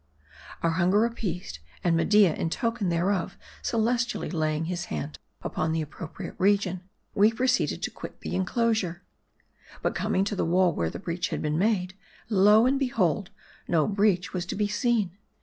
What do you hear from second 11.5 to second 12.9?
made, lo, and